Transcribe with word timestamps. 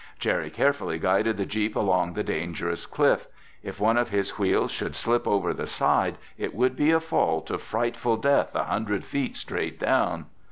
Jerry 0.17 0.49
carefully 0.49 0.97
guided 0.97 1.37
the 1.37 1.45
jeep 1.45 1.75
along 1.75 2.13
the 2.13 2.23
dangerous 2.23 2.87
cliff. 2.87 3.27
If 3.61 3.79
one 3.79 3.97
of 3.97 4.09
his 4.09 4.39
wheels 4.39 4.71
should 4.71 4.95
slip 4.95 5.27
over 5.27 5.53
the 5.53 5.67
side, 5.67 6.17
it 6.39 6.55
would 6.55 6.75
be 6.75 6.89
a 6.89 6.99
fall 6.99 7.39
to 7.41 7.59
frightful 7.59 8.17
death 8.17 8.55
a 8.55 8.63
hundred 8.63 9.03
feet 9.05 9.37
straight 9.37 9.79
down. 9.79 10.25